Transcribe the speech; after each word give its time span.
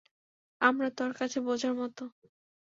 আমরা 0.61 0.89
তর 0.97 1.11
কাছে 1.19 1.37
বোঝার 1.47 1.73
মত। 1.73 1.97